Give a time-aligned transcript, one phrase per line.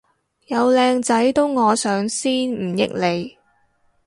[0.47, 3.37] 有靚仔都我上先唔益你